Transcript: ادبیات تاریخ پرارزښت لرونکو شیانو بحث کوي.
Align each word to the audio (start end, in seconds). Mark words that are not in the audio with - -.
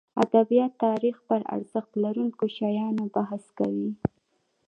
ادبیات 0.23 0.73
تاریخ 0.85 1.15
پرارزښت 1.27 1.91
لرونکو 2.03 2.45
شیانو 2.55 3.05
بحث 3.15 3.43
کوي. 3.57 3.89